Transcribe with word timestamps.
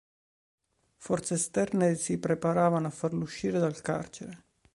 Forze 0.97 1.35
esterne 1.35 1.93
si 1.93 2.17
preparavano 2.17 2.87
a 2.87 2.89
farlo 2.89 3.21
uscire 3.21 3.59
dal 3.59 3.81
carcere. 3.81 4.45